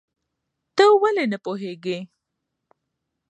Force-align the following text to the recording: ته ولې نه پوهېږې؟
ته 0.75 0.83
ولې 1.01 1.25
نه 1.31 1.37
پوهېږې؟ 1.45 1.97